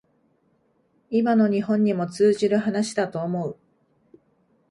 [1.11, 3.59] 今の日本にも通じる話だと思う